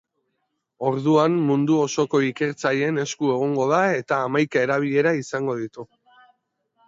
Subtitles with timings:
[0.91, 5.89] Orduan, mundu osoko ikertzaileen esku egongo da eta hamaika erabilera izango ditu.